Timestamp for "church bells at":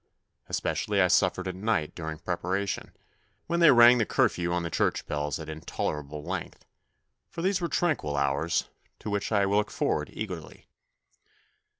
4.71-5.47